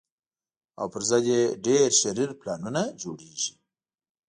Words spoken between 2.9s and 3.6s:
جوړېږي